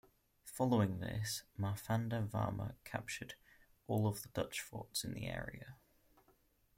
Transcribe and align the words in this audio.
Following 0.45 0.99
this, 0.99 1.43
Marthanda 1.59 2.27
Varma 2.27 2.73
captured 2.83 3.35
all 3.85 4.07
of 4.07 4.23
the 4.23 4.29
Dutch 4.29 4.59
forts 4.59 5.03
in 5.03 5.13
the 5.13 5.27
area. 5.27 5.75